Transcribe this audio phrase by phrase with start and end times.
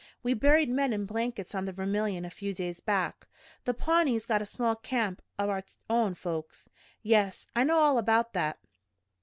[0.23, 3.27] "We buried men in blankets on the Vermilion a few days back.
[3.65, 6.69] The Pawnees got a small camp o' our own folks."
[7.03, 8.57] "Yes, I know all about that."